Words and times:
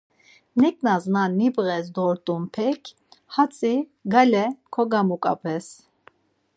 Neǩnas 0.59 1.03
na 1.13 1.23
nibğes 1.37 1.85
dort̆unpek 1.95 2.81
hatzi 3.33 3.73
gale 4.11 4.45
kogamuǩap̌es. 4.73 5.67